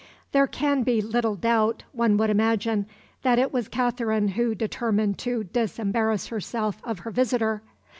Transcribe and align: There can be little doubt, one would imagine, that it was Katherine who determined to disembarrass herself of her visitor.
There 0.31 0.47
can 0.47 0.81
be 0.81 0.99
little 0.99 1.35
doubt, 1.35 1.83
one 1.91 2.17
would 2.17 2.31
imagine, 2.31 2.87
that 3.21 3.37
it 3.37 3.53
was 3.53 3.67
Katherine 3.67 4.29
who 4.29 4.55
determined 4.55 5.19
to 5.19 5.43
disembarrass 5.43 6.25
herself 6.29 6.81
of 6.83 6.97
her 7.01 7.11
visitor. 7.11 7.61